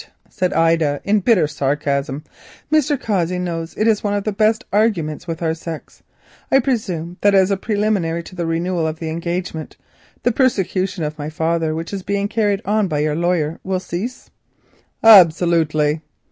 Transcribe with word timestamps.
said 0.31 0.51
Ida, 0.51 0.99
in 1.03 1.19
bitter 1.19 1.45
sarcasm. 1.45 2.23
"Mr. 2.71 2.99
Cossey 2.99 3.37
knows 3.37 3.75
it 3.77 3.87
is 3.87 4.01
a 4.03 4.21
good 4.31 4.63
argument. 4.73 5.29
I 5.29 5.29
presume, 5.29 5.39
Mr. 5.39 5.77
Cossey, 6.63 7.17
that 7.21 7.35
as 7.35 7.51
a 7.51 7.55
preliminary 7.57 8.23
to 8.23 8.35
the 8.35 8.47
renewal 8.47 8.87
of 8.87 8.99
our 8.99 9.07
engagement, 9.07 9.77
the 10.23 10.31
persecution 10.31 11.03
of 11.03 11.19
my 11.19 11.29
father 11.29 11.75
which 11.75 11.93
is 11.93 12.01
being 12.01 12.27
carried 12.27 12.63
on 12.65 12.87
by 12.87 12.97
your 12.97 13.15
lawyers 13.15 13.59
will 13.63 13.79
cease?" 13.79 14.31
"Absolutely." 15.03 16.01